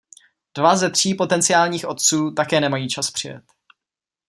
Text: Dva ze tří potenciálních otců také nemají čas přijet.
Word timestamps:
Dva 0.53 0.75
ze 0.75 0.89
tří 0.89 1.15
potenciálních 1.15 1.85
otců 1.87 2.31
také 2.31 2.61
nemají 2.61 2.89
čas 2.89 3.11
přijet. 3.11 3.43